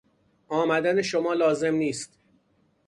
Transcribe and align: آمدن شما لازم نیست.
آمدن 0.49 1.01
شما 1.01 1.33
لازم 1.33 1.75
نیست. 1.75 2.19